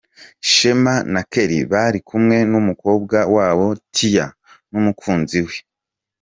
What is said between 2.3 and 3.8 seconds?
n'umukobwa wabo